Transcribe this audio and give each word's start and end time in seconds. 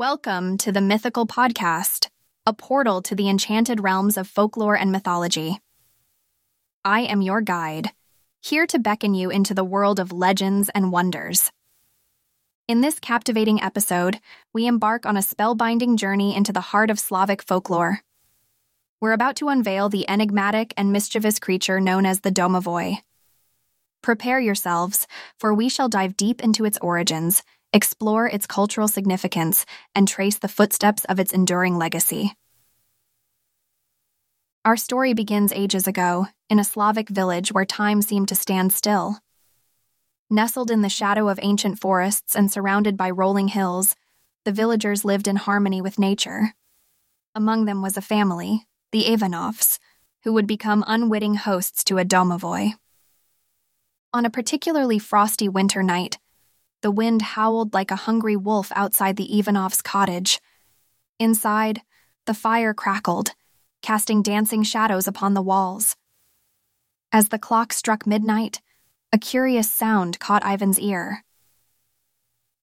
Welcome 0.00 0.56
to 0.56 0.72
the 0.72 0.80
Mythical 0.80 1.26
Podcast, 1.26 2.08
a 2.46 2.54
portal 2.54 3.02
to 3.02 3.14
the 3.14 3.28
enchanted 3.28 3.80
realms 3.80 4.16
of 4.16 4.26
folklore 4.26 4.74
and 4.74 4.90
mythology. 4.90 5.60
I 6.82 7.00
am 7.00 7.20
your 7.20 7.42
guide, 7.42 7.90
here 8.40 8.66
to 8.68 8.78
beckon 8.78 9.12
you 9.12 9.28
into 9.28 9.52
the 9.52 9.62
world 9.62 10.00
of 10.00 10.10
legends 10.10 10.70
and 10.70 10.90
wonders. 10.90 11.52
In 12.66 12.80
this 12.80 12.98
captivating 12.98 13.60
episode, 13.62 14.20
we 14.54 14.66
embark 14.66 15.04
on 15.04 15.18
a 15.18 15.20
spellbinding 15.20 15.96
journey 15.96 16.34
into 16.34 16.50
the 16.50 16.62
heart 16.72 16.88
of 16.88 16.98
Slavic 16.98 17.42
folklore. 17.42 18.00
We're 19.02 19.12
about 19.12 19.36
to 19.36 19.50
unveil 19.50 19.90
the 19.90 20.08
enigmatic 20.08 20.72
and 20.78 20.94
mischievous 20.94 21.38
creature 21.38 21.78
known 21.78 22.06
as 22.06 22.20
the 22.20 22.32
Domovoi. 22.32 23.02
Prepare 24.00 24.40
yourselves, 24.40 25.06
for 25.38 25.52
we 25.52 25.68
shall 25.68 25.90
dive 25.90 26.16
deep 26.16 26.42
into 26.42 26.64
its 26.64 26.78
origins 26.78 27.42
explore 27.72 28.26
its 28.26 28.46
cultural 28.46 28.88
significance, 28.88 29.64
and 29.94 30.06
trace 30.06 30.38
the 30.38 30.48
footsteps 30.48 31.04
of 31.06 31.18
its 31.18 31.32
enduring 31.32 31.76
legacy. 31.78 32.34
Our 34.64 34.76
story 34.76 35.14
begins 35.14 35.52
ages 35.52 35.86
ago, 35.86 36.26
in 36.50 36.58
a 36.58 36.64
Slavic 36.64 37.08
village 37.08 37.50
where 37.50 37.64
time 37.64 38.02
seemed 38.02 38.28
to 38.28 38.34
stand 38.34 38.72
still. 38.72 39.18
Nestled 40.28 40.70
in 40.70 40.82
the 40.82 40.88
shadow 40.88 41.28
of 41.28 41.40
ancient 41.42 41.80
forests 41.80 42.36
and 42.36 42.52
surrounded 42.52 42.96
by 42.96 43.10
rolling 43.10 43.48
hills, 43.48 43.96
the 44.44 44.52
villagers 44.52 45.04
lived 45.04 45.26
in 45.26 45.36
harmony 45.36 45.80
with 45.80 45.98
nature. 45.98 46.54
Among 47.34 47.64
them 47.64 47.82
was 47.82 47.96
a 47.96 48.02
family, 48.02 48.66
the 48.92 49.12
Ivanovs, 49.12 49.80
who 50.22 50.32
would 50.32 50.46
become 50.46 50.84
unwitting 50.86 51.34
hosts 51.34 51.82
to 51.84 51.98
a 51.98 52.04
domovoi. 52.04 52.74
On 54.12 54.24
a 54.24 54.30
particularly 54.30 54.98
frosty 55.00 55.48
winter 55.48 55.82
night, 55.82 56.18
the 56.82 56.90
wind 56.90 57.22
howled 57.22 57.74
like 57.74 57.90
a 57.90 57.96
hungry 58.06 58.36
wolf 58.36 58.72
outside 58.74 59.16
the 59.16 59.38
Ivanovs' 59.38 59.82
cottage. 59.82 60.40
Inside, 61.18 61.82
the 62.26 62.34
fire 62.34 62.72
crackled, 62.72 63.34
casting 63.82 64.22
dancing 64.22 64.62
shadows 64.62 65.06
upon 65.06 65.34
the 65.34 65.42
walls. 65.42 65.96
As 67.12 67.28
the 67.28 67.38
clock 67.38 67.72
struck 67.72 68.06
midnight, 68.06 68.60
a 69.12 69.18
curious 69.18 69.70
sound 69.70 70.20
caught 70.20 70.44
Ivan's 70.44 70.78
ear. 70.78 71.24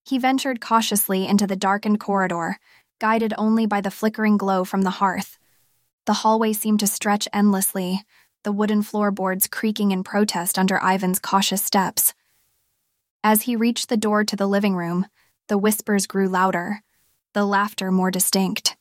He 0.06 0.18
ventured 0.18 0.62
cautiously 0.62 1.28
into 1.28 1.46
the 1.46 1.58
darkened 1.58 2.00
corridor, 2.00 2.58
guided 3.00 3.34
only 3.38 3.66
by 3.66 3.82
the 3.82 3.92
flickering 3.92 4.38
glow 4.38 4.64
from 4.64 4.84
the 4.84 5.02
hearth. 5.02 5.38
The 6.06 6.14
hallway 6.14 6.54
seemed 6.54 6.80
to 6.80 6.88
stretch 6.88 7.28
endlessly, 7.34 8.06
the 8.44 8.54
wooden 8.54 8.82
floorboards 8.82 9.48
creaking 9.48 9.92
in 9.92 10.06
protest 10.06 10.58
under 10.58 10.78
Ivan's 10.78 11.20
cautious 11.20 11.62
steps. 11.62 12.14
As 13.30 13.42
he 13.42 13.58
reached 13.58 13.90
the 13.90 13.98
door 13.98 14.24
to 14.24 14.38
the 14.38 14.48
living 14.48 14.74
room, 14.74 15.06
the 15.50 15.58
whispers 15.58 16.08
grew 16.08 16.30
louder, 16.30 16.82
the 17.34 17.44
laughter 17.44 17.92
more 17.92 18.10
distinct. 18.10 18.78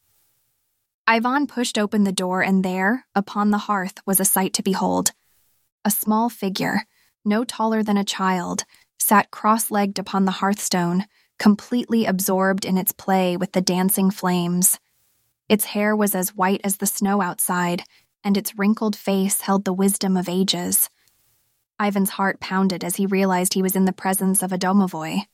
Ivan 1.05 1.49
pushed 1.49 1.77
open 1.77 2.05
the 2.05 2.13
door, 2.13 2.43
and 2.43 2.65
there, 2.65 3.07
upon 3.13 3.51
the 3.51 3.67
hearth, 3.67 3.95
was 4.07 4.21
a 4.21 4.25
sight 4.25 4.53
to 4.53 4.63
behold. 4.63 5.11
A 5.85 5.91
small 5.91 6.29
figure, 6.29 6.85
no 7.25 7.43
taller 7.43 7.83
than 7.83 7.97
a 7.97 8.05
child, 8.05 8.63
sat 9.01 9.33
cross 9.33 9.73
legged 9.73 9.99
upon 9.99 10.27
the 10.27 10.39
hearthstone, 10.39 11.07
completely 11.41 12.07
absorbed 12.07 12.65
in 12.65 12.79
its 12.79 12.93
play 12.93 13.37
with 13.37 13.51
the 13.51 13.61
dancing 13.61 14.13
flames. 14.13 14.79
Its 15.49 15.65
hair 15.65 15.97
was 15.97 16.15
as 16.15 16.37
white 16.37 16.61
as 16.63 16.77
the 16.77 16.87
snow 16.87 17.21
outside, 17.21 17.83
and 18.23 18.37
its 18.37 18.57
wrinkled 18.57 18.95
face 18.95 19.41
held 19.41 19.65
the 19.65 19.73
wisdom 19.73 20.17
of 20.17 20.29
ages. 20.29 20.89
Ivan's 21.81 22.11
heart 22.11 22.41
pounded 22.41 22.83
as 22.83 22.97
he 22.97 23.07
realized 23.07 23.55
he 23.55 23.63
was 23.63 23.77
in 23.77 23.85
the 23.85 23.93
presence 23.93 24.43
of 24.43 24.53
a 24.53 24.59
domovoi. 24.59 25.27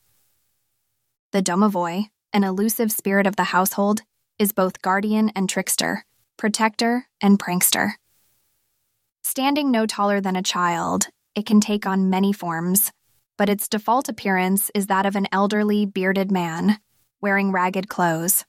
The 1.30 1.42
domovoi, 1.42 2.06
an 2.32 2.44
elusive 2.44 2.90
spirit 2.90 3.26
of 3.26 3.36
the 3.36 3.44
household, 3.44 4.02
is 4.38 4.52
both 4.52 4.82
guardian 4.82 5.30
and 5.36 5.48
trickster, 5.48 6.04
protector 6.36 7.06
and 7.20 7.38
prankster. 7.38 7.92
Standing 9.22 9.70
no 9.70 9.86
taller 9.86 10.20
than 10.20 10.34
a 10.34 10.42
child, 10.42 11.06
it 11.34 11.46
can 11.46 11.60
take 11.60 11.86
on 11.86 12.10
many 12.10 12.32
forms, 12.32 12.90
but 13.38 13.48
its 13.48 13.68
default 13.68 14.08
appearance 14.08 14.70
is 14.74 14.88
that 14.88 15.06
of 15.06 15.14
an 15.14 15.28
elderly, 15.30 15.86
bearded 15.86 16.32
man, 16.32 16.80
wearing 17.20 17.52
ragged 17.52 17.88
clothes. 17.88 18.44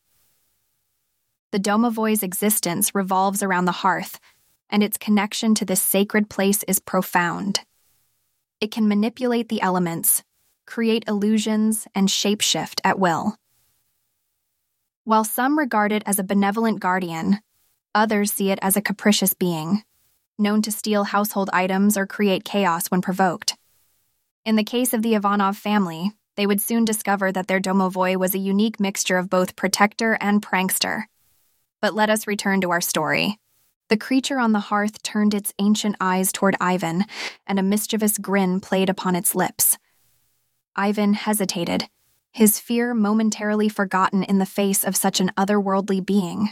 The 1.51 1.59
domovoi's 1.59 2.23
existence 2.23 2.95
revolves 2.95 3.43
around 3.43 3.65
the 3.65 3.71
hearth, 3.71 4.19
and 4.69 4.81
its 4.81 4.97
connection 4.97 5.53
to 5.55 5.65
this 5.65 5.81
sacred 5.81 6.27
place 6.29 6.63
is 6.63 6.79
profound. 6.79 7.59
It 8.63 8.71
can 8.71 8.87
manipulate 8.87 9.49
the 9.49 9.61
elements, 9.61 10.23
create 10.65 11.03
illusions, 11.05 11.85
and 11.93 12.07
shapeshift 12.07 12.79
at 12.85 12.97
will. 12.97 13.35
While 15.03 15.25
some 15.25 15.59
regard 15.59 15.91
it 15.91 16.01
as 16.05 16.17
a 16.17 16.23
benevolent 16.23 16.79
guardian, 16.79 17.41
others 17.93 18.31
see 18.31 18.51
it 18.51 18.59
as 18.61 18.77
a 18.77 18.81
capricious 18.81 19.33
being, 19.33 19.83
known 20.39 20.61
to 20.61 20.71
steal 20.71 21.03
household 21.03 21.49
items 21.51 21.97
or 21.97 22.07
create 22.07 22.45
chaos 22.45 22.87
when 22.87 23.01
provoked. 23.01 23.57
In 24.45 24.55
the 24.55 24.63
case 24.63 24.93
of 24.93 25.01
the 25.01 25.15
Ivanov 25.15 25.57
family, 25.57 26.13
they 26.37 26.47
would 26.47 26.61
soon 26.61 26.85
discover 26.85 27.33
that 27.33 27.49
their 27.49 27.59
domovoi 27.59 28.15
was 28.15 28.33
a 28.33 28.37
unique 28.37 28.79
mixture 28.79 29.17
of 29.17 29.29
both 29.29 29.57
protector 29.57 30.17
and 30.21 30.41
prankster. 30.41 31.03
But 31.81 31.95
let 31.95 32.09
us 32.09 32.27
return 32.27 32.61
to 32.61 32.71
our 32.71 32.79
story. 32.79 33.41
The 33.89 33.97
creature 33.97 34.39
on 34.39 34.53
the 34.53 34.59
hearth 34.59 35.03
turned 35.03 35.33
its 35.33 35.53
ancient 35.59 35.95
eyes 35.99 36.31
toward 36.31 36.55
Ivan, 36.59 37.05
and 37.45 37.59
a 37.59 37.63
mischievous 37.63 38.17
grin 38.17 38.59
played 38.59 38.89
upon 38.89 39.15
its 39.15 39.35
lips. 39.35 39.77
Ivan 40.75 41.13
hesitated, 41.13 41.89
his 42.31 42.59
fear 42.59 42.93
momentarily 42.93 43.69
forgotten 43.69 44.23
in 44.23 44.39
the 44.39 44.45
face 44.45 44.83
of 44.83 44.95
such 44.95 45.19
an 45.19 45.31
otherworldly 45.37 46.03
being. 46.03 46.49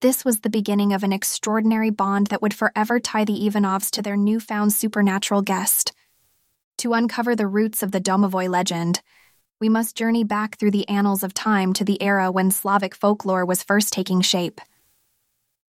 This 0.00 0.24
was 0.24 0.40
the 0.40 0.50
beginning 0.50 0.92
of 0.92 1.02
an 1.04 1.12
extraordinary 1.12 1.90
bond 1.90 2.26
that 2.26 2.42
would 2.42 2.52
forever 2.52 2.98
tie 2.98 3.24
the 3.24 3.46
Ivanovs 3.46 3.90
to 3.92 4.02
their 4.02 4.16
newfound 4.16 4.72
supernatural 4.72 5.42
guest. 5.42 5.92
To 6.78 6.92
uncover 6.92 7.34
the 7.34 7.46
roots 7.46 7.82
of 7.82 7.92
the 7.92 8.00
Domovoi 8.00 8.50
legend, 8.50 9.00
we 9.60 9.68
must 9.68 9.96
journey 9.96 10.24
back 10.24 10.58
through 10.58 10.72
the 10.72 10.88
annals 10.88 11.22
of 11.22 11.32
time 11.32 11.72
to 11.74 11.84
the 11.84 12.02
era 12.02 12.30
when 12.30 12.50
Slavic 12.50 12.94
folklore 12.94 13.46
was 13.46 13.62
first 13.62 13.92
taking 13.92 14.20
shape. 14.20 14.60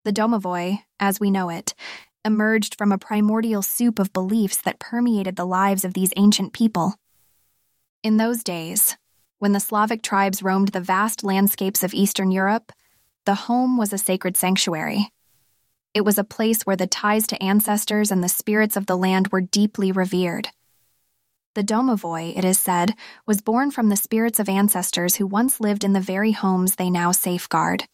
The 0.04 0.14
Domovoi, 0.14 0.84
as 1.00 1.20
we 1.20 1.32
know 1.32 1.50
it, 1.50 1.74
emerged 2.24 2.76
from 2.76 2.92
a 2.92 2.98
primordial 2.98 3.62
soup 3.62 4.00
of 4.00 4.14
beliefs 4.14 4.58
that 4.58 4.80
permeated 4.80 5.36
the 5.36 5.46
lives 5.46 5.84
of 5.84 5.94
these 5.94 6.14
ancient 6.18 6.54
people. 6.54 6.96
In 8.04 8.18
those 8.18 8.44
days, 8.44 8.98
when 9.40 9.54
the 9.54 9.60
Slavic 9.60 10.02
tribes 10.02 10.44
roamed 10.44 10.70
the 10.70 10.82
vast 10.82 11.24
landscapes 11.24 11.84
of 11.84 11.94
Eastern 11.94 12.32
Europe, 12.32 12.72
the 13.26 13.36
home 13.36 13.78
was 13.78 13.94
a 13.94 13.98
sacred 13.98 14.38
sanctuary. 14.38 15.10
It 15.94 16.06
was 16.06 16.18
a 16.18 16.24
place 16.24 16.64
where 16.64 16.76
the 16.76 16.88
ties 16.88 17.28
to 17.28 17.44
ancestors 17.44 18.12
and 18.12 18.24
the 18.24 18.30
spirits 18.30 18.76
of 18.78 18.86
the 18.86 18.98
land 18.98 19.30
were 19.30 19.42
deeply 19.42 19.92
revered. 19.92 20.50
The 21.56 21.64
Domovoi, 21.64 22.38
it 22.38 22.46
is 22.46 22.60
said, 22.60 22.94
was 23.26 23.42
born 23.42 23.72
from 23.72 23.90
the 23.90 23.96
spirits 23.96 24.40
of 24.40 24.48
ancestors 24.48 25.16
who 25.16 25.26
once 25.26 25.60
lived 25.60 25.84
in 25.84 25.94
the 25.94 26.00
very 26.00 26.32
homes 26.32 26.76
they 26.76 26.90
now 26.90 27.12
safeguard. 27.12 27.86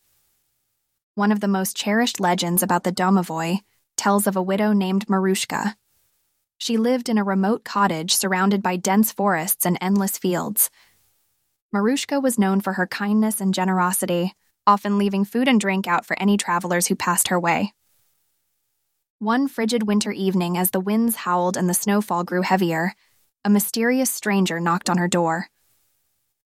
One 1.16 1.32
of 1.32 1.42
the 1.42 1.48
most 1.48 1.78
cherished 1.78 2.20
legends 2.20 2.64
about 2.64 2.84
the 2.84 2.92
domovoi 2.92 3.60
tells 3.98 4.26
of 4.26 4.36
a 4.36 4.42
widow 4.42 4.74
named 4.74 5.06
Marushka. 5.06 5.76
She 6.58 6.76
lived 6.76 7.08
in 7.08 7.20
a 7.20 7.24
remote 7.24 7.64
cottage 7.64 8.16
surrounded 8.16 8.64
by 8.64 8.78
dense 8.78 9.12
forests 9.12 9.64
and 9.64 9.78
endless 9.80 10.18
fields. 10.18 10.72
Marushka 11.72 12.22
was 12.22 12.40
known 12.40 12.62
for 12.62 12.74
her 12.74 12.88
kindness 12.88 13.40
and 13.40 13.54
generosity, 13.54 14.34
often 14.66 14.98
leaving 14.98 15.24
food 15.24 15.48
and 15.48 15.60
drink 15.62 15.88
out 15.88 16.04
for 16.04 16.18
any 16.20 16.36
travelers 16.36 16.88
who 16.88 16.96
passed 16.96 17.28
her 17.28 17.40
way. 17.40 17.74
One 19.20 19.48
frigid 19.48 19.86
winter 19.86 20.12
evening, 20.12 20.58
as 20.58 20.72
the 20.72 20.80
winds 20.80 21.18
howled 21.18 21.58
and 21.58 21.70
the 21.70 21.76
snowfall 21.76 22.24
grew 22.24 22.42
heavier, 22.42 22.96
a 23.46 23.52
mysterious 23.52 24.10
stranger 24.10 24.60
knocked 24.60 24.90
on 24.90 24.98
her 24.98 25.08
door. 25.08 25.50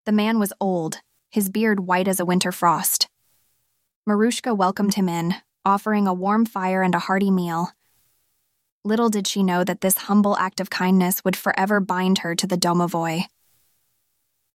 The 0.06 0.12
man 0.12 0.40
was 0.40 0.52
old, 0.60 1.00
his 1.30 1.50
beard 1.50 1.88
white 1.88 2.10
as 2.10 2.20
a 2.20 2.26
winter 2.26 2.52
frost. 2.52 3.07
Marushka 4.08 4.56
welcomed 4.56 4.94
him 4.94 5.10
in, 5.10 5.36
offering 5.66 6.08
a 6.08 6.14
warm 6.14 6.46
fire 6.46 6.82
and 6.82 6.96
a 6.96 7.00
hearty 7.00 7.30
meal. 7.30 7.74
Little 8.86 9.10
did 9.10 9.28
she 9.28 9.44
know 9.44 9.66
that 9.66 9.82
this 9.82 9.98
humble 9.98 10.38
act 10.38 10.62
of 10.62 10.70
kindness 10.70 11.26
would 11.26 11.36
forever 11.36 11.82
bind 11.82 12.20
her 12.20 12.34
to 12.34 12.48
the 12.48 12.58
domovoi. 12.58 13.26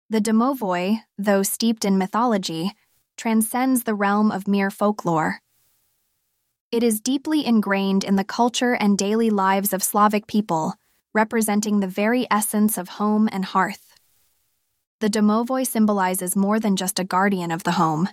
The 0.08 0.22
domovoi, 0.22 1.02
though 1.18 1.42
steeped 1.42 1.84
in 1.84 1.98
mythology, 1.98 2.72
transcends 3.18 3.82
the 3.82 3.94
realm 3.94 4.32
of 4.32 4.48
mere 4.48 4.70
folklore. 4.70 5.40
It 6.70 6.82
is 6.82 7.02
deeply 7.02 7.44
ingrained 7.44 8.04
in 8.04 8.16
the 8.16 8.24
culture 8.24 8.72
and 8.72 8.96
daily 8.96 9.28
lives 9.28 9.74
of 9.74 9.82
Slavic 9.82 10.26
people, 10.26 10.76
representing 11.12 11.80
the 11.80 11.86
very 11.86 12.26
essence 12.30 12.78
of 12.78 12.88
home 12.88 13.28
and 13.30 13.44
hearth. 13.44 13.94
The 15.00 15.10
domovoi 15.10 15.66
symbolizes 15.66 16.34
more 16.34 16.58
than 16.58 16.74
just 16.74 16.98
a 16.98 17.04
guardian 17.04 17.50
of 17.50 17.64
the 17.64 17.72
home 17.72 18.08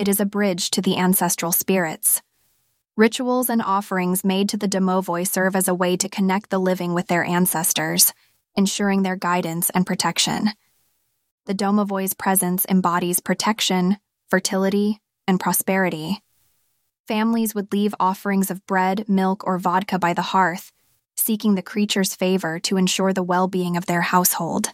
it 0.00 0.08
is 0.08 0.18
a 0.18 0.24
bridge 0.24 0.70
to 0.70 0.80
the 0.80 0.96
ancestral 0.96 1.52
spirits. 1.52 2.22
Rituals 2.96 3.50
and 3.50 3.60
offerings 3.60 4.24
made 4.24 4.48
to 4.48 4.56
the 4.56 4.66
domovoi 4.66 5.28
serve 5.28 5.54
as 5.54 5.68
a 5.68 5.74
way 5.74 5.94
to 5.94 6.08
connect 6.08 6.48
the 6.48 6.58
living 6.58 6.94
with 6.94 7.08
their 7.08 7.22
ancestors, 7.22 8.14
ensuring 8.56 9.02
their 9.02 9.14
guidance 9.14 9.68
and 9.70 9.84
protection. 9.86 10.52
the 11.46 11.54
Domovoi's 11.54 12.14
presence 12.14 12.64
embodies 12.68 13.20
protection, 13.20 13.98
fertility, 14.28 15.00
and 15.26 15.38
prosperity. 15.38 16.22
Families 17.06 17.54
would 17.54 17.72
leave 17.72 17.94
offerings 18.00 18.50
of 18.50 18.64
bread, 18.66 19.06
milk, 19.08 19.44
or 19.46 19.58
vodka 19.58 19.98
by 19.98 20.14
the 20.14 20.30
hearth, 20.32 20.72
seeking 21.16 21.56
the 21.56 21.62
creature's 21.62 22.14
favor 22.14 22.58
to 22.60 22.76
ensure 22.76 23.12
the 23.12 23.22
well 23.22 23.48
being 23.48 23.76
of 23.76 23.86
their 23.86 24.02
household. 24.02 24.68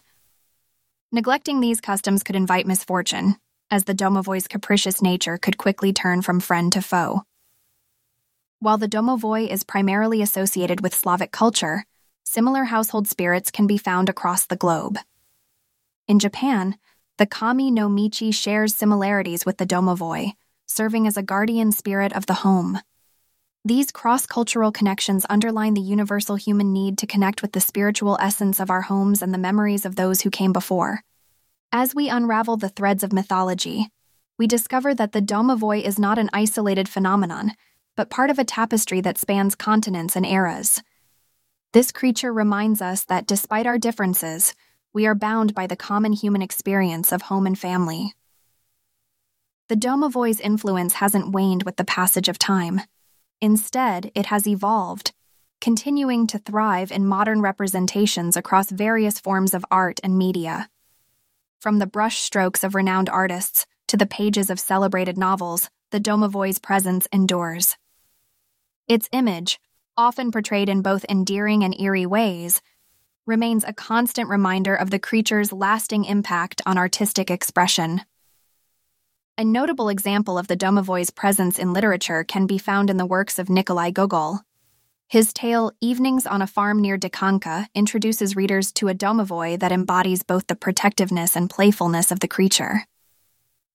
Neglecting 1.11 1.59
these 1.59 1.81
customs 1.81 2.23
could 2.23 2.35
invite 2.35 2.67
misfortune, 2.67 3.37
as 3.69 3.83
the 3.83 3.95
domovoi's 3.95 4.47
capricious 4.47 5.01
nature 5.01 5.37
could 5.37 5.57
quickly 5.57 5.91
turn 5.91 6.21
from 6.21 6.39
friend 6.39 6.71
to 6.73 6.81
foe. 6.81 7.23
While 8.59 8.77
the 8.77 8.87
domovoi 8.87 9.47
is 9.47 9.63
primarily 9.63 10.21
associated 10.21 10.81
with 10.81 10.95
Slavic 10.95 11.31
culture, 11.31 11.85
similar 12.23 12.65
household 12.65 13.07
spirits 13.07 13.51
can 13.51 13.67
be 13.67 13.77
found 13.77 14.09
across 14.09 14.45
the 14.45 14.55
globe. 14.55 14.97
In 16.07 16.19
Japan, 16.19 16.75
the 17.17 17.25
kami 17.25 17.69
no 17.71 17.89
michi 17.89 18.33
shares 18.33 18.73
similarities 18.73 19.45
with 19.45 19.57
the 19.57 19.65
domovoi, 19.65 20.33
serving 20.65 21.07
as 21.07 21.17
a 21.17 21.23
guardian 21.23 21.71
spirit 21.71 22.13
of 22.13 22.25
the 22.25 22.35
home. 22.35 22.79
These 23.65 23.91
cross 23.91 24.25
cultural 24.25 24.71
connections 24.71 25.25
underline 25.29 25.73
the 25.73 25.81
universal 25.81 26.35
human 26.35 26.71
need 26.71 26.97
to 26.99 27.07
connect 27.07 27.41
with 27.41 27.51
the 27.51 27.59
spiritual 27.59 28.17
essence 28.21 28.59
of 28.59 28.69
our 28.69 28.83
homes 28.83 29.21
and 29.21 29.33
the 29.33 29.37
memories 29.37 29.85
of 29.85 29.95
those 29.95 30.21
who 30.21 30.29
came 30.29 30.53
before. 30.53 31.03
As 31.71 31.93
we 31.93 32.07
unravel 32.07 32.55
the 32.55 32.69
threads 32.69 33.03
of 33.03 33.11
mythology, 33.11 33.89
we 34.37 34.47
discover 34.47 34.95
that 34.95 35.11
the 35.11 35.21
domovoi 35.21 35.83
is 35.83 35.99
not 35.99 36.17
an 36.17 36.29
isolated 36.31 36.87
phenomenon, 36.87 37.51
but 37.97 38.09
part 38.09 38.29
of 38.29 38.39
a 38.39 38.45
tapestry 38.45 39.01
that 39.01 39.17
spans 39.17 39.53
continents 39.53 40.15
and 40.15 40.25
eras. 40.25 40.81
This 41.73 41.91
creature 41.91 42.31
reminds 42.31 42.81
us 42.81 43.03
that 43.05 43.27
despite 43.27 43.67
our 43.67 43.77
differences, 43.77 44.53
we 44.93 45.05
are 45.05 45.13
bound 45.13 45.53
by 45.53 45.67
the 45.67 45.75
common 45.75 46.13
human 46.13 46.41
experience 46.41 47.11
of 47.11 47.23
home 47.23 47.45
and 47.45 47.59
family. 47.59 48.13
The 49.67 49.75
domovoi's 49.75 50.39
influence 50.39 50.93
hasn't 50.93 51.31
waned 51.31 51.63
with 51.63 51.75
the 51.75 51.83
passage 51.83 52.29
of 52.29 52.39
time. 52.39 52.81
Instead, 53.41 54.09
it 54.15 54.27
has 54.27 54.47
evolved, 54.47 55.11
continuing 55.59 56.27
to 56.27 56.39
thrive 56.39 56.93
in 56.93 57.05
modern 57.05 57.41
representations 57.41 58.37
across 58.37 58.71
various 58.71 59.19
forms 59.19 59.53
of 59.53 59.65
art 59.69 59.99
and 60.01 60.17
media. 60.17 60.69
From 61.59 61.79
the 61.79 61.87
brushstrokes 61.87 62.63
of 62.63 62.75
renowned 62.75 63.09
artists 63.09 63.65
to 63.87 63.97
the 63.97 64.05
pages 64.05 64.51
of 64.51 64.59
celebrated 64.59 65.17
novels, 65.17 65.71
the 65.89 65.99
domovoi's 65.99 66.59
presence 66.59 67.07
endures. 67.11 67.77
Its 68.87 69.09
image, 69.11 69.59
often 69.97 70.31
portrayed 70.31 70.69
in 70.69 70.83
both 70.83 71.05
endearing 71.09 71.63
and 71.63 71.79
eerie 71.79 72.05
ways, 72.05 72.61
remains 73.25 73.63
a 73.63 73.73
constant 73.73 74.29
reminder 74.29 74.75
of 74.75 74.91
the 74.91 74.99
creature's 74.99 75.51
lasting 75.51 76.05
impact 76.05 76.61
on 76.67 76.77
artistic 76.77 77.31
expression. 77.31 78.01
A 79.39 79.43
notable 79.43 79.89
example 79.89 80.37
of 80.37 80.47
the 80.47 80.57
domovoi's 80.57 81.09
presence 81.09 81.57
in 81.57 81.73
literature 81.73 82.23
can 82.23 82.45
be 82.45 82.59
found 82.59 82.91
in 82.91 82.97
the 82.97 83.05
works 83.05 83.39
of 83.39 83.49
Nikolai 83.49 83.89
Gogol. 83.89 84.41
His 85.09 85.31
tale, 85.31 85.71
Evenings 85.79 86.27
on 86.27 86.41
a 86.41 86.47
Farm 86.47 86.81
Near 86.81 86.97
Dikanka, 86.97 87.67
introduces 87.73 88.35
readers 88.35 88.73
to 88.73 88.89
a 88.89 88.93
domovoi 88.93 89.57
that 89.57 89.71
embodies 89.71 90.21
both 90.21 90.47
the 90.47 90.55
protectiveness 90.55 91.33
and 91.33 91.49
playfulness 91.49 92.11
of 92.11 92.19
the 92.19 92.27
creature. 92.27 92.83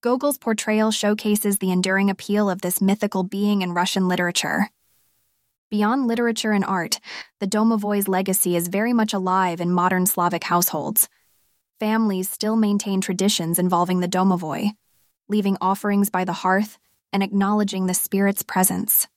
Gogol's 0.03 0.37
portrayal 0.37 0.91
showcases 0.91 1.57
the 1.57 1.71
enduring 1.71 2.11
appeal 2.11 2.51
of 2.51 2.61
this 2.61 2.83
mythical 2.83 3.23
being 3.23 3.63
in 3.63 3.73
Russian 3.73 4.09
literature. 4.09 4.69
Beyond 5.71 6.07
literature 6.07 6.53
and 6.53 6.67
art, 6.67 7.01
the 7.41 7.47
domovoi's 7.47 8.09
legacy 8.09 8.55
is 8.55 8.69
very 8.69 8.93
much 8.93 9.15
alive 9.15 9.59
in 9.59 9.73
modern 9.73 10.05
Slavic 10.05 10.45
households. 10.45 11.09
Families 11.81 12.29
still 12.29 12.57
maintain 12.57 13.01
traditions 13.01 13.59
involving 13.59 14.01
the 14.01 14.07
domovoi, 14.07 14.73
leaving 15.31 15.57
offerings 15.63 16.11
by 16.11 16.27
the 16.27 16.35
hearth 16.45 16.79
and 17.11 17.23
acknowledging 17.23 17.87
the 17.87 17.95
spirit's 17.95 18.43
presence. 18.43 19.09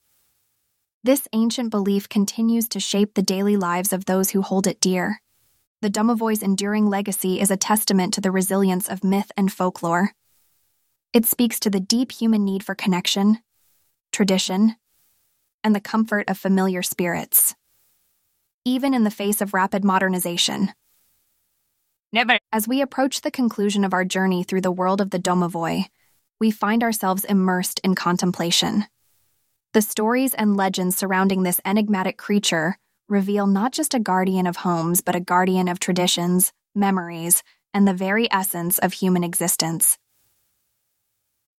This 1.05 1.27
ancient 1.33 1.69
belief 1.69 2.09
continues 2.09 2.67
to 2.69 2.79
shape 2.79 3.13
the 3.13 3.21
daily 3.21 3.57
lives 3.57 3.93
of 3.93 4.05
those 4.05 4.31
who 4.31 4.41
hold 4.41 4.65
it 4.65 4.81
dear. 4.81 5.21
The 5.83 5.89
Domovoi's 5.91 6.41
enduring 6.41 6.89
legacy 6.89 7.39
is 7.39 7.51
a 7.51 7.57
testament 7.57 8.11
to 8.15 8.21
the 8.21 8.31
resilience 8.31 8.89
of 8.89 9.03
myth 9.03 9.31
and 9.37 9.53
folklore. 9.53 10.13
It 11.13 11.27
speaks 11.27 11.59
to 11.59 11.69
the 11.69 11.79
deep 11.79 12.11
human 12.11 12.43
need 12.43 12.63
for 12.63 12.73
connection, 12.73 13.37
tradition, 14.11 14.77
and 15.63 15.75
the 15.75 15.79
comfort 15.79 16.27
of 16.27 16.39
familiar 16.39 16.81
spirits. 16.81 17.53
Even 18.65 18.95
in 18.95 19.03
the 19.03 19.11
face 19.11 19.41
of 19.41 19.53
rapid 19.53 19.83
modernization. 19.83 20.73
Never. 22.11 22.39
As 22.51 22.67
we 22.67 22.81
approach 22.81 23.21
the 23.21 23.29
conclusion 23.29 23.85
of 23.85 23.93
our 23.93 24.05
journey 24.05 24.43
through 24.43 24.61
the 24.61 24.71
world 24.71 25.01
of 25.01 25.11
the 25.11 25.19
Domovoi, 25.19 25.85
we 26.39 26.49
find 26.49 26.81
ourselves 26.81 27.25
immersed 27.25 27.79
in 27.83 27.93
contemplation. 27.93 28.85
The 29.75 29.81
stories 29.81 30.33
and 30.33 30.55
legends 30.55 30.95
surrounding 30.95 31.43
this 31.43 31.59
enigmatic 31.65 32.17
creature 32.17 32.77
reveal 33.09 33.45
not 33.45 33.73
just 33.73 33.93
a 33.93 33.99
guardian 33.99 34.47
of 34.47 34.55
homes, 34.55 35.01
but 35.01 35.17
a 35.17 35.19
guardian 35.19 35.67
of 35.67 35.81
traditions, 35.81 36.53
memories, 36.73 37.43
and 37.73 37.85
the 37.85 37.93
very 37.93 38.31
essence 38.31 38.79
of 38.79 38.93
human 38.93 39.21
existence. 39.21 39.97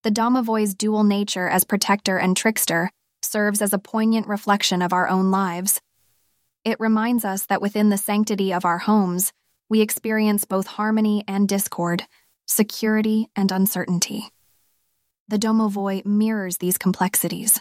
The 0.03 0.11
Domovoi's 0.11 0.75
dual 0.75 1.05
nature 1.05 1.47
as 1.47 1.65
protector 1.65 2.17
and 2.17 2.35
trickster 2.35 2.91
serves 3.21 3.61
as 3.61 3.75
a 3.75 3.79
poignant 3.79 4.29
reflection 4.29 4.81
of 4.81 4.95
our 4.95 5.11
own 5.11 5.31
lives. 5.31 5.83
It 6.65 6.81
reminds 6.81 7.23
us 7.23 7.45
that 7.45 7.61
within 7.61 7.91
the 7.91 7.99
sanctity 7.99 8.51
of 8.51 8.65
our 8.65 8.79
homes, 8.79 9.31
we 9.69 9.83
experience 9.83 10.47
both 10.47 10.69
harmony 10.69 11.23
and 11.29 11.47
discord, 11.47 12.07
security 12.47 13.29
and 13.37 13.53
uncertainty. 13.53 14.31
The 15.29 15.39
Domovoi 15.39 16.07
mirrors 16.07 16.57
these 16.57 16.79
complexities 16.79 17.61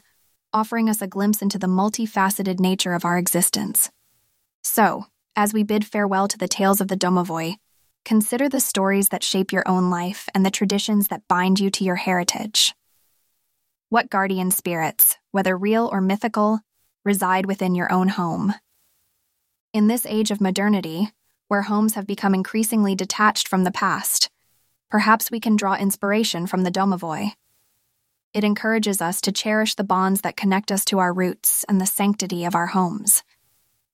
offering 0.56 0.90
us 0.90 1.02
a 1.02 1.07
glimpse 1.07 1.42
into 1.42 1.60
the 1.60 1.68
multifaceted 1.68 2.62
nature 2.62 2.94
of 2.94 3.04
our 3.04 3.18
existence. 3.18 3.92
So, 4.63 5.07
as 5.36 5.54
we 5.54 5.63
bid 5.63 5.86
farewell 5.86 6.30
to 6.30 6.38
the 6.38 6.48
tales 6.48 6.80
of 6.80 6.88
the 6.88 6.96
Domovoi, 6.96 7.57
consider 8.06 8.48
the 8.48 8.62
stories 8.62 9.10
that 9.10 9.22
shape 9.22 9.52
your 9.52 9.68
own 9.68 9.90
life 9.90 10.30
and 10.34 10.46
the 10.46 10.50
traditions 10.50 11.10
that 11.10 11.28
bind 11.28 11.60
you 11.60 11.69
to 11.72 11.84
your 11.84 11.98
heritage. 11.98 12.74
What 13.90 14.10
guardian 14.10 14.50
spirits, 14.50 15.18
whether 15.31 15.57
real 15.57 15.90
or 15.92 16.00
mythical, 16.00 16.62
reside 17.04 17.48
within 17.48 17.75
your 17.75 17.92
own 17.92 18.07
home? 18.07 18.54
In 19.74 19.88
this 19.88 20.06
age 20.06 20.31
of 20.31 20.40
modernity, 20.40 21.09
where 21.50 21.64
homes 21.64 21.95
have 21.95 22.07
become 22.07 22.33
increasingly 22.33 22.95
detached 22.95 23.50
from 23.50 23.66
the 23.66 23.71
past, 23.71 24.30
perhaps 24.90 25.30
we 25.30 25.42
can 25.42 25.57
draw 25.57 25.76
inspiration 25.76 26.47
from 26.47 26.64
the 26.64 26.71
Domovoi 26.71 27.33
it 28.35 28.44
encourages 28.44 29.01
us 29.01 29.21
to 29.21 29.31
cherish 29.31 29.75
the 29.75 29.83
bonds 29.85 30.19
that 30.21 30.35
connect 30.35 30.69
us 30.69 30.83
to 30.83 30.99
our 30.99 31.13
roots 31.13 31.63
and 31.69 31.80
the 31.80 31.85
sanctity 31.85 32.44
of 32.44 32.54
our 32.54 32.68
homes. 32.68 33.23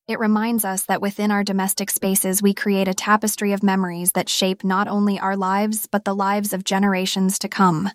It 0.08 0.18
reminds 0.18 0.66
us 0.66 0.84
that 0.86 1.00
within 1.00 1.30
our 1.30 1.44
domestic 1.44 1.92
spaces, 1.92 2.42
we 2.42 2.56
create 2.56 2.88
a 2.88 2.94
tapestry 2.96 3.54
of 3.54 3.62
memories 3.62 4.14
that 4.14 4.30
shape 4.30 4.64
not 4.64 4.88
only 4.88 5.20
our 5.20 5.38
lives, 5.38 5.86
but 5.86 6.06
the 6.06 6.16
lives 6.16 6.54
of 6.54 6.64
generations 6.64 7.38
to 7.38 7.48
come. 7.48 7.92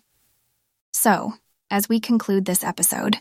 So, 0.93 1.33
as 1.69 1.89
we 1.89 1.99
conclude 1.99 2.45
this 2.45 2.63
episode, 2.63 3.17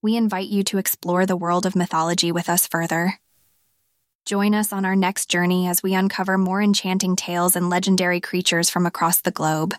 we 0.00 0.16
invite 0.16 0.48
you 0.48 0.64
to 0.64 0.78
explore 0.78 1.26
the 1.26 1.36
world 1.36 1.66
of 1.66 1.76
mythology 1.76 2.32
with 2.32 2.48
us 2.48 2.66
further. 2.66 3.20
Join 4.24 4.54
us 4.54 4.72
on 4.72 4.86
our 4.86 4.96
next 4.96 5.28
journey 5.28 5.68
as 5.68 5.82
we 5.82 5.92
uncover 5.92 6.38
more 6.38 6.62
enchanting 6.62 7.14
tales 7.14 7.56
and 7.56 7.68
legendary 7.68 8.22
creatures 8.22 8.70
from 8.70 8.86
across 8.86 9.20
the 9.20 9.30
globe. 9.30 9.74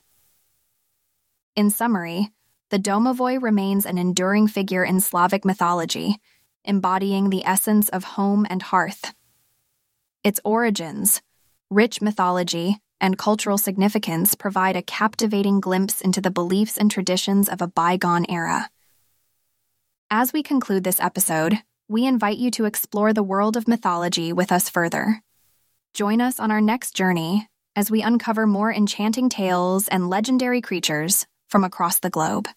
In 1.56 1.72
summary, 1.72 2.32
the 2.72 2.80
domovoi 2.80 3.40
remains 3.40 3.86
an 3.86 3.98
enduring 3.98 4.48
figure 4.48 4.86
in 4.86 5.02
Slavic 5.02 5.44
mythology, 5.44 6.16
embodying 6.64 7.30
the 7.30 7.46
essence 7.46 7.90
of 7.90 8.16
home 8.16 8.48
and 8.50 8.64
hearth. 8.64 9.14
Its 10.24 10.40
origins, 10.46 11.22
rich 11.70 12.02
mythology, 12.02 12.78
and 13.02 13.18
cultural 13.18 13.58
significance 13.58 14.36
provide 14.36 14.78
a 14.78 14.82
captivating 14.82 15.60
glimpse 15.60 16.00
into 16.00 16.22
the 16.22 16.32
beliefs 16.32 16.78
and 16.78 16.90
traditions 16.90 17.50
of 17.50 17.62
a 17.62 17.68
bygone 17.68 18.26
era. 18.30 18.70
As 20.10 20.32
we 20.32 20.42
conclude 20.42 20.86
this 20.86 21.02
episode, 21.02 21.58
we 21.90 22.06
invite 22.06 22.38
you 22.38 22.50
to 22.52 22.66
explore 22.66 23.12
the 23.12 23.24
world 23.24 23.58
of 23.58 23.68
mythology 23.68 24.32
with 24.32 24.50
us 24.50 24.70
further. 24.70 25.22
Join 25.94 26.22
us 26.22 26.40
on 26.40 26.52
our 26.52 26.62
next 26.62 26.96
journey 26.96 27.50
as 27.76 27.92
we 27.92 28.02
uncover 28.02 28.48
more 28.48 28.74
enchanting 28.74 29.28
tales 29.28 29.90
and 29.90 30.10
legendary 30.10 30.62
creatures 30.62 31.28
from 31.50 31.66
across 31.66 32.00
the 32.00 32.10
globe. 32.10 32.48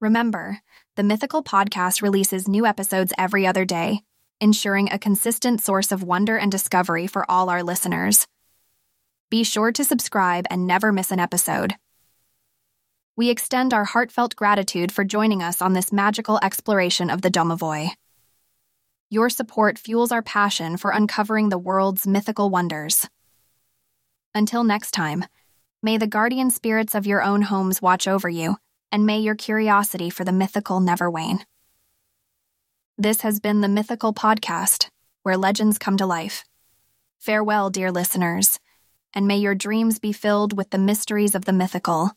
Remember, 0.00 0.60
the 0.96 1.02
Mythical 1.02 1.42
Podcast 1.42 2.02
releases 2.02 2.46
new 2.46 2.66
episodes 2.66 3.14
every 3.16 3.46
other 3.46 3.64
day, 3.64 4.02
ensuring 4.42 4.92
a 4.92 4.98
consistent 4.98 5.62
source 5.62 5.90
of 5.90 6.02
wonder 6.02 6.36
and 6.36 6.52
discovery 6.52 7.06
for 7.06 7.28
all 7.30 7.48
our 7.48 7.62
listeners. 7.62 8.26
Be 9.30 9.42
sure 9.42 9.72
to 9.72 9.84
subscribe 9.84 10.44
and 10.50 10.66
never 10.66 10.92
miss 10.92 11.10
an 11.10 11.18
episode. 11.18 11.76
We 13.16 13.30
extend 13.30 13.72
our 13.72 13.86
heartfelt 13.86 14.36
gratitude 14.36 14.92
for 14.92 15.02
joining 15.02 15.42
us 15.42 15.62
on 15.62 15.72
this 15.72 15.90
magical 15.90 16.38
exploration 16.42 17.08
of 17.08 17.22
the 17.22 17.30
Domovoi. 17.30 17.92
Your 19.08 19.30
support 19.30 19.78
fuels 19.78 20.12
our 20.12 20.20
passion 20.20 20.76
for 20.76 20.90
uncovering 20.90 21.48
the 21.48 21.56
world's 21.56 22.06
mythical 22.06 22.50
wonders. 22.50 23.08
Until 24.34 24.62
next 24.62 24.90
time, 24.90 25.24
may 25.82 25.96
the 25.96 26.06
guardian 26.06 26.50
spirits 26.50 26.94
of 26.94 27.06
your 27.06 27.22
own 27.22 27.40
homes 27.40 27.80
watch 27.80 28.06
over 28.06 28.28
you, 28.28 28.56
and 28.90 29.06
may 29.06 29.18
your 29.18 29.34
curiosity 29.34 30.10
for 30.10 30.24
the 30.24 30.32
mythical 30.32 30.80
never 30.80 31.10
wane. 31.10 31.44
This 32.98 33.20
has 33.20 33.40
been 33.40 33.60
the 33.60 33.68
Mythical 33.68 34.14
Podcast, 34.14 34.88
where 35.22 35.36
legends 35.36 35.78
come 35.78 35.96
to 35.98 36.06
life. 36.06 36.44
Farewell, 37.18 37.70
dear 37.70 37.90
listeners, 37.90 38.58
and 39.14 39.26
may 39.26 39.36
your 39.36 39.54
dreams 39.54 39.98
be 39.98 40.12
filled 40.12 40.56
with 40.56 40.70
the 40.70 40.78
mysteries 40.78 41.34
of 41.34 41.44
the 41.44 41.52
mythical 41.52 42.12